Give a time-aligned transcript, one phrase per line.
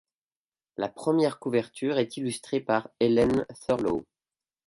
[0.77, 4.03] La première couverture est illustrée par Helen Thurlow.